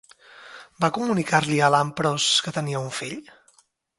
Va 0.85 0.89
comunicar-li 0.95 1.59
a 1.67 1.69
Lampros 1.75 2.27
que 2.47 2.57
tenia 2.57 2.83
un 2.87 2.91
fill? 3.03 3.17